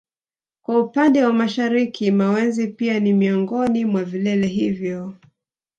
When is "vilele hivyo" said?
4.03-5.13